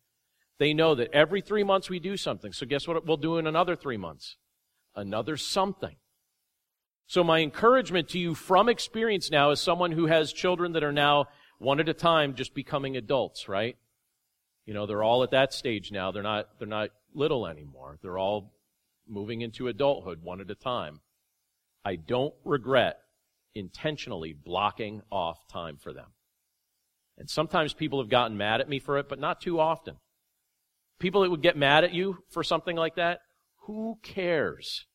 [0.57, 2.51] They know that every three months we do something.
[2.53, 4.35] So guess what we'll do in another three months?
[4.95, 5.95] Another something.
[7.05, 10.91] So my encouragement to you from experience now as someone who has children that are
[10.91, 11.25] now
[11.59, 13.77] one at a time just becoming adults, right?
[14.65, 16.11] You know, they're all at that stage now.
[16.11, 17.99] They're not, they're not little anymore.
[18.01, 18.53] They're all
[19.07, 21.01] moving into adulthood one at a time.
[21.83, 22.99] I don't regret
[23.55, 26.07] intentionally blocking off time for them.
[27.17, 29.97] And sometimes people have gotten mad at me for it, but not too often.
[30.99, 33.19] People that would get mad at you for something like that,
[33.65, 34.85] who cares?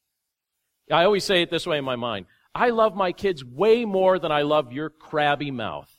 [0.91, 2.27] I always say it this way in my mind.
[2.55, 5.91] I love my kids way more than I love your crabby mouth.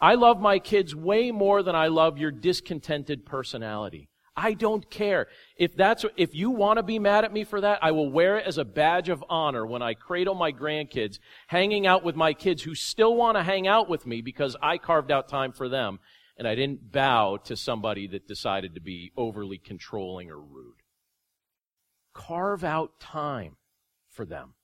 [0.00, 4.09] I love my kids way more than I love your discontented personality.
[4.36, 5.26] I don't care.
[5.56, 8.38] If that's, if you want to be mad at me for that, I will wear
[8.38, 12.32] it as a badge of honor when I cradle my grandkids, hanging out with my
[12.32, 15.68] kids who still want to hang out with me because I carved out time for
[15.68, 15.98] them
[16.40, 20.80] and I didn't bow to somebody that decided to be overly controlling or rude.
[22.14, 23.56] Carve out time
[24.08, 24.54] for them.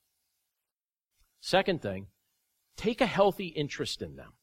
[1.39, 2.07] Second thing,
[2.77, 4.33] take a healthy interest in them.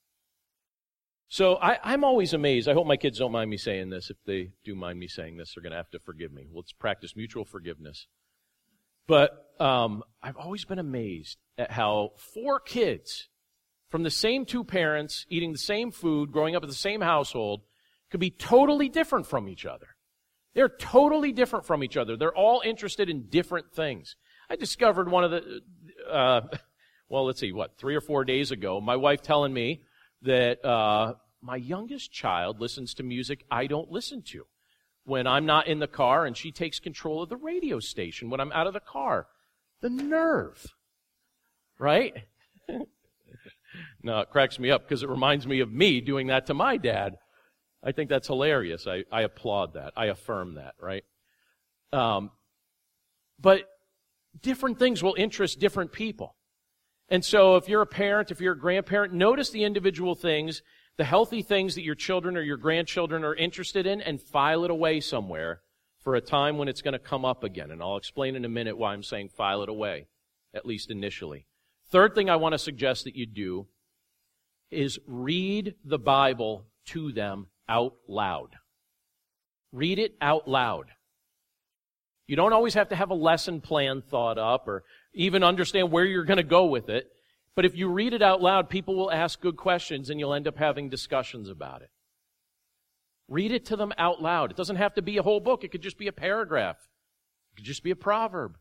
[1.35, 2.68] So I, am always amazed.
[2.68, 4.09] I hope my kids don't mind me saying this.
[4.09, 6.47] If they do mind me saying this, they're going to have to forgive me.
[6.55, 8.07] Let's practice mutual forgiveness.
[9.09, 13.31] But um, I've always been amazed at how four kids
[13.88, 17.62] from the same two parents, eating the same food, growing up in the same household,
[18.12, 19.88] could be totally different from each other.
[20.55, 22.16] They're totally different from each other.
[22.16, 24.14] They're all interested in different things.
[24.49, 25.62] I discovered one of the,
[26.09, 26.42] uh,
[27.09, 29.83] well, let's see, what, three or four days ago, my wife telling me
[30.23, 31.14] that uh,
[31.45, 34.47] my youngest child listens to music I don't listen to.
[35.05, 38.41] When I'm not in the car and she takes control of the radio station when
[38.41, 39.27] I'm out of the car.
[39.83, 40.67] The nerve.
[41.79, 42.25] Right?
[44.03, 46.79] no, it cracks me up because it reminds me of me doing that to my
[46.79, 47.19] dad.
[47.83, 48.87] I think that's hilarious.
[48.87, 49.93] I, I applaud that.
[49.95, 51.05] I affirm that, right?
[51.93, 52.31] Um,
[53.39, 53.69] but
[54.41, 56.37] different things will interest different people.
[57.11, 60.63] And so if you're a parent, if you're a grandparent, notice the individual things,
[60.97, 64.71] the healthy things that your children or your grandchildren are interested in and file it
[64.71, 65.61] away somewhere
[66.01, 67.71] for a time when it's going to come up again.
[67.71, 70.07] And I'll explain in a minute why I'm saying file it away,
[70.55, 71.47] at least initially.
[71.91, 73.67] Third thing I want to suggest that you do
[74.71, 78.57] is read the Bible to them out loud.
[79.73, 80.87] Read it out loud.
[82.27, 86.05] You don't always have to have a lesson plan thought up or even understand where
[86.05, 87.11] you're going to go with it.
[87.55, 90.49] But if you read it out loud, people will ask good questions and you'll end
[90.49, 91.90] up having discussions about it.
[93.29, 94.51] Read it to them out loud.
[94.51, 95.64] It doesn't have to be a whole book.
[95.64, 96.77] It could just be a paragraph.
[97.53, 98.57] It could just be a proverb.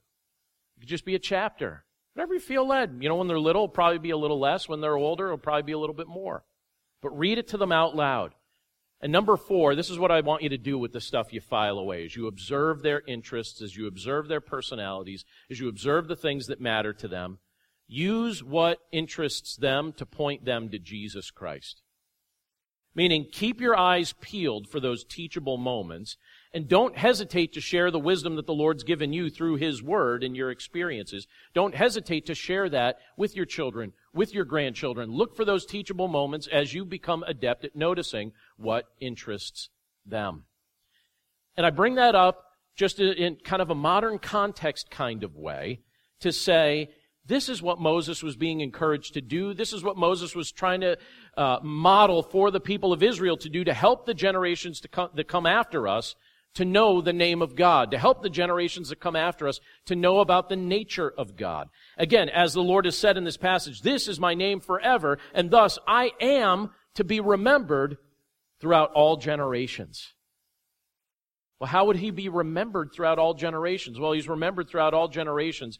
[0.77, 1.85] It could just be a chapter.
[2.13, 2.97] Whatever you feel led.
[3.01, 4.69] You know, when they're little, it'll probably be a little less.
[4.69, 6.43] When they're older, it'll probably be a little bit more.
[7.01, 8.35] But read it to them out loud.
[9.01, 11.41] And number four, this is what I want you to do with the stuff you
[11.41, 12.05] file away.
[12.05, 16.47] As you observe their interests, as you observe their personalities, as you observe the things
[16.47, 17.39] that matter to them,
[17.93, 21.81] use what interests them to point them to Jesus Christ.
[22.95, 26.17] Meaning, keep your eyes peeled for those teachable moments
[26.53, 30.23] and don't hesitate to share the wisdom that the Lord's given you through His Word
[30.23, 31.27] and your experiences.
[31.55, 35.09] Don't hesitate to share that with your children, with your grandchildren.
[35.11, 39.69] Look for those teachable moments as you become adept at noticing what interests
[40.05, 40.43] them.
[41.57, 45.81] And I bring that up just in kind of a modern context kind of way
[46.19, 46.89] to say,
[47.25, 49.53] this is what Moses was being encouraged to do.
[49.53, 50.97] This is what Moses was trying to
[51.37, 55.09] uh, model for the people of Israel to do to help the generations to come,
[55.15, 56.15] that come after us
[56.55, 59.95] to know the name of God, to help the generations that come after us to
[59.95, 61.69] know about the nature of God.
[61.97, 65.49] Again, as the Lord has said in this passage, this is my name forever, and
[65.49, 67.97] thus I am to be remembered
[68.59, 70.13] throughout all generations.
[71.59, 73.99] Well, how would he be remembered throughout all generations?
[73.99, 75.79] Well, he's remembered throughout all generations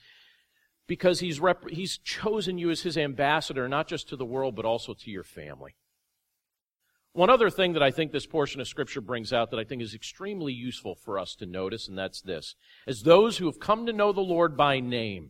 [0.88, 4.66] because he's, rep- he's chosen you as his ambassador, not just to the world, but
[4.66, 5.76] also to your family.
[7.14, 9.84] One other thing that I think this portion of Scripture brings out that I think
[9.84, 12.56] is extremely useful for us to notice, and that's this.
[12.88, 15.30] As those who have come to know the Lord by name,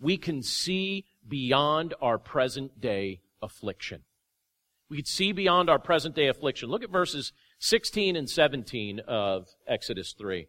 [0.00, 4.02] we can see beyond our present day affliction.
[4.90, 6.68] We can see beyond our present day affliction.
[6.68, 10.48] Look at verses 16 and 17 of Exodus 3.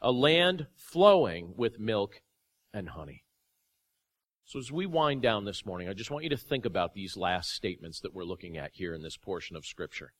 [0.00, 2.22] a land flowing with milk
[2.72, 3.24] and honey.
[4.44, 7.16] So as we wind down this morning, I just want you to think about these
[7.16, 10.12] last statements that we're looking at here in this portion of Scripture.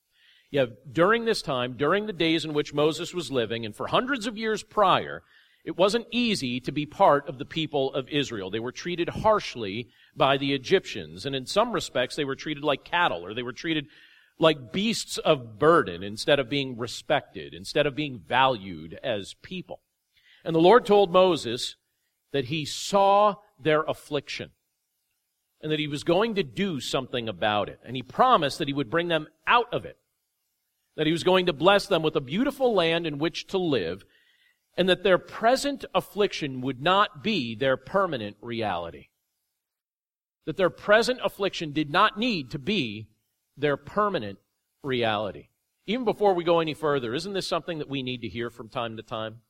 [0.51, 4.27] Yeah, during this time, during the days in which Moses was living, and for hundreds
[4.27, 5.23] of years prior,
[5.65, 8.51] it wasn't easy to be part of the people of Israel.
[8.51, 12.85] They were treated harshly by the Egyptians, and in some respects, they were treated like
[12.85, 13.87] cattle, or they were treated
[14.39, 19.81] like beasts of burden instead of being respected, instead of being valued as people.
[20.45, 21.77] And the Lord told Moses
[22.33, 24.51] that he saw their affliction
[25.61, 27.81] and that he was going to do something about it.
[27.85, 29.99] And he promised that he would bring them out of it,
[30.97, 34.05] that he was going to bless them with a beautiful land in which to live,
[34.77, 39.09] and that their present affliction would not be their permanent reality.
[40.47, 43.09] That their present affliction did not need to be
[43.59, 44.39] their permanent
[44.83, 45.49] reality.
[45.87, 48.69] Even before we go any further, isn't this something that we need to hear from
[48.69, 49.41] time to time?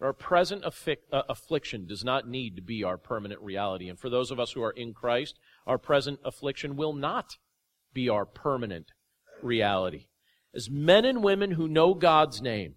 [0.00, 3.88] Our present affi- uh, affliction does not need to be our permanent reality.
[3.88, 7.36] And for those of us who are in Christ, our present affliction will not
[7.94, 8.92] be our permanent
[9.42, 10.06] reality.
[10.54, 12.74] As men and women who know God's name,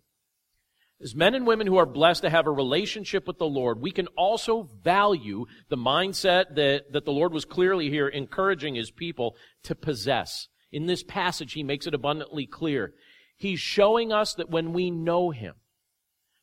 [1.02, 3.92] as men and women who are blessed to have a relationship with the Lord, we
[3.92, 9.36] can also value the mindset that, that the Lord was clearly here encouraging his people
[9.64, 10.48] to possess.
[10.72, 12.94] In this passage, he makes it abundantly clear.
[13.38, 15.56] He's showing us that when we know him,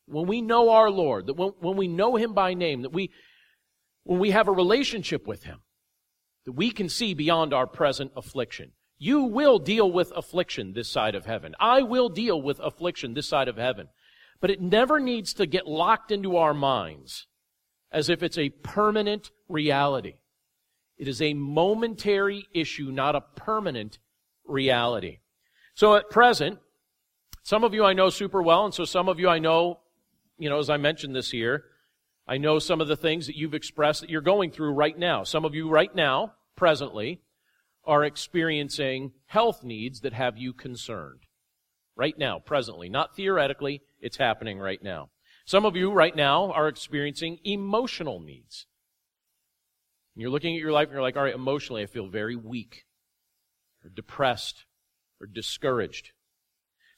[0.07, 3.11] when we know our Lord, that when, when we know him by name, that we,
[4.05, 5.61] when we have a relationship with him,
[6.45, 8.73] that we can see beyond our present affliction.
[8.99, 11.55] You will deal with affliction this side of heaven.
[11.59, 13.89] I will deal with affliction this side of heaven.
[14.43, 17.29] But it never needs to get locked into our minds
[17.93, 20.17] as if it's a permanent reality.
[20.99, 23.99] It is a momentary issue, not a permanent
[24.45, 25.21] reality.
[25.75, 26.59] So at present,
[27.45, 29.79] some of you I know super well, and so some of you I know,
[30.39, 31.65] you know, as I mentioned this year,
[32.27, 35.23] I know some of the things that you've expressed that you're going through right now.
[35.23, 37.21] Some of you right now, presently,
[37.85, 41.21] are experiencing health needs that have you concerned.
[41.95, 45.09] Right now, presently, not theoretically, it's happening right now.
[45.47, 48.67] Some of you right now are experiencing emotional needs.
[50.15, 52.85] You're looking at your life and you're like, all right, emotionally, I feel very weak,
[53.83, 54.67] or depressed,
[55.21, 56.11] or discouraged.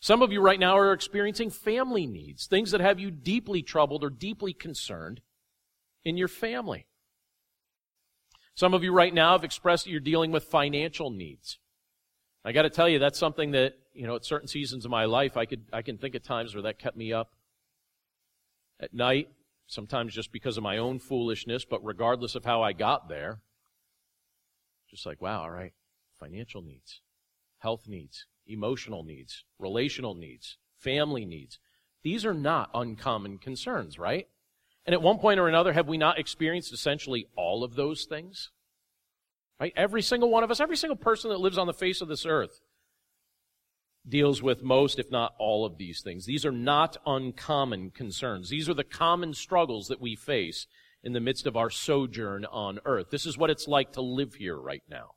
[0.01, 4.03] Some of you right now are experiencing family needs, things that have you deeply troubled
[4.03, 5.21] or deeply concerned
[6.05, 6.87] in your family.
[8.57, 11.59] Some of you right now have expressed that you're dealing with financial needs.
[12.45, 15.05] I got to tell you, that's something that you know, at certain seasons of my
[15.05, 17.33] life, I could I can think of times where that kept me up
[18.81, 19.29] at night,
[19.67, 23.41] sometimes just because of my own foolishness, but regardless of how I got there,
[24.91, 25.73] just like, wow, all right,
[26.19, 27.01] financial needs,
[27.59, 31.59] health needs, emotional needs, relational needs, family needs.
[32.03, 34.27] These are not uncommon concerns, right?
[34.85, 38.51] And at one point or another, have we not experienced essentially all of those things?
[39.59, 39.73] Right?
[39.77, 42.27] Every single one of us, every single person that lives on the face of this
[42.27, 42.61] earth
[44.07, 46.27] deals with most, if not all, of these things.
[46.27, 48.51] These are not uncommon concerns.
[48.51, 50.67] These are the common struggles that we face
[51.03, 53.11] in the midst of our sojourn on earth.
[53.11, 55.13] This is what it's like to live here right now.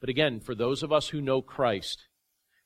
[0.00, 2.08] But again, for those of us who know Christ,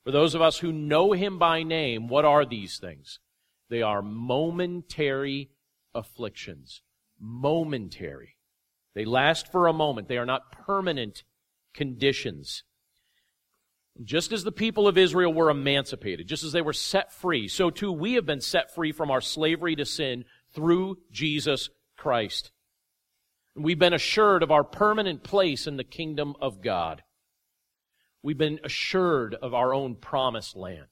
[0.05, 3.21] for those of us who know Him by name, what are these things?
[3.71, 5.51] They are momentary
[5.95, 6.83] afflictions.
[7.19, 8.37] Momentary.
[8.95, 10.09] They last for a moment.
[10.09, 11.23] They are not permanent
[11.73, 12.65] conditions.
[14.03, 17.71] Just as the people of Israel were emancipated, just as they were set free, so
[17.71, 20.25] too we have been set free from our slavery to sin
[20.55, 22.53] through Jesus Christ.
[23.55, 27.03] We've been assured of our permanent place in the kingdom of God.
[28.23, 30.87] We've been assured of our own promised land.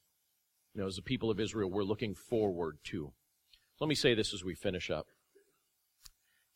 [0.75, 3.13] You know, as the people of Israel, we're looking forward to.
[3.81, 5.07] Let me say this as we finish up.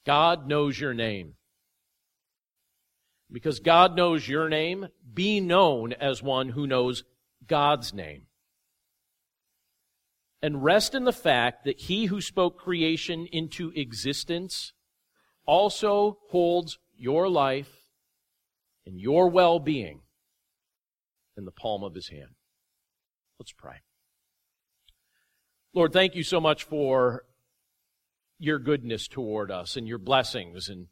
[0.05, 1.35] God knows your name.
[3.35, 7.03] Because God knows your name, be known as one who knows
[7.45, 8.29] God's name.
[10.41, 14.73] And rest in the fact that he who spoke creation into existence
[15.47, 17.89] also holds your life
[18.87, 20.03] and your well being
[21.37, 22.37] in the palm of his hand.
[23.41, 23.79] Let's pray.
[25.75, 27.25] Lord, thank you so much for
[28.39, 30.87] your goodness toward us and your blessings and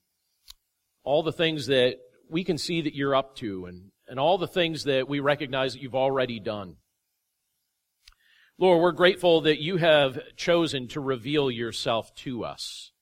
[1.05, 1.99] all the things that
[2.31, 5.73] we can see that you're up to and, and all the things that we recognize
[5.73, 6.77] that you've already done.
[8.59, 12.93] Lord, we're grateful that you have chosen to reveal yourself to us.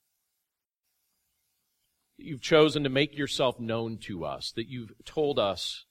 [2.24, 5.86] you've chosen to make yourself known to us, that you've told us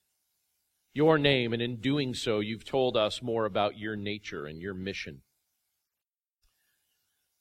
[0.93, 4.73] your name, and in doing so, you've told us more about your nature and your
[4.73, 5.21] mission.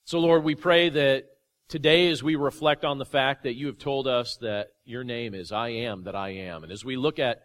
[0.05, 1.25] So, Lord, we pray that
[1.69, 5.35] today, as we reflect on the fact that you have told us that your name
[5.35, 7.43] is I am that I am, and as we look at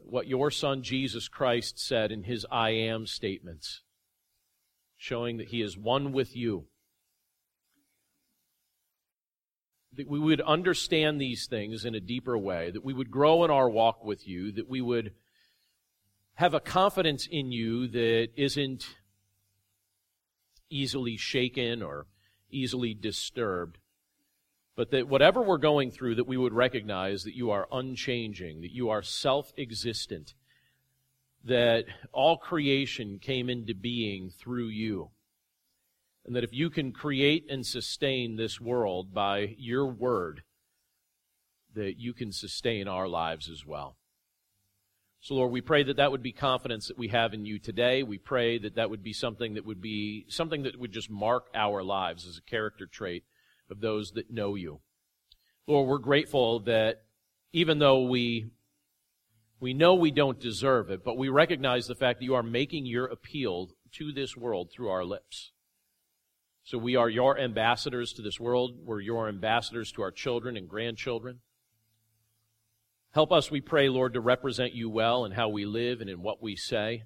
[0.00, 3.82] what your Son Jesus Christ said in his I am statements,
[4.96, 6.66] showing that he is one with you,
[9.94, 13.50] that we would understand these things in a deeper way, that we would grow in
[13.50, 15.12] our walk with you, that we would
[16.34, 18.86] have a confidence in you that isn't
[20.68, 22.06] easily shaken or
[22.54, 23.78] easily disturbed,
[24.76, 28.72] but that whatever we're going through, that we would recognize that you are unchanging, that
[28.72, 30.34] you are self existent,
[31.44, 35.10] that all creation came into being through you
[36.24, 40.42] and that if you can create and sustain this world by your word,
[41.74, 43.96] that you can sustain our lives as well.
[45.24, 48.02] So, Lord, we pray that that would be confidence that we have in you today.
[48.02, 51.46] We pray that that would be something that would be something that would just mark
[51.54, 53.24] our lives as a character trait
[53.70, 54.80] of those that know you.
[55.66, 57.04] Lord, we're grateful that
[57.54, 58.50] even though we
[59.60, 62.84] we know we don't deserve it, but we recognize the fact that you are making
[62.84, 65.52] your appeal to this world through our lips.
[66.64, 68.72] So we are your ambassadors to this world.
[68.84, 71.40] We're your ambassadors to our children and grandchildren.
[73.14, 76.20] Help us, we pray, Lord, to represent you well in how we live and in
[76.20, 77.04] what we say.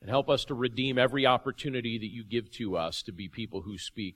[0.00, 3.62] And help us to redeem every opportunity that you give to us to be people
[3.62, 4.14] who speak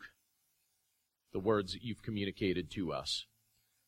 [1.32, 3.26] the words that you've communicated to us.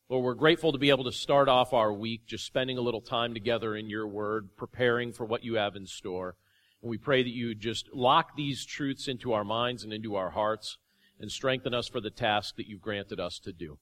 [0.09, 3.01] Lord, we're grateful to be able to start off our week just spending a little
[3.01, 6.35] time together in your word, preparing for what you have in store.
[6.83, 10.30] And we pray that you just lock these truths into our minds and into our
[10.30, 10.78] hearts
[11.20, 13.78] and strengthen us for the task that you've granted us to do.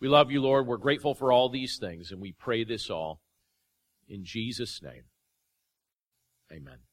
[0.00, 0.66] We love you, Lord.
[0.66, 3.20] We're grateful for all these things, and we pray this all
[4.08, 5.04] in Jesus' name.
[6.52, 6.85] Amen.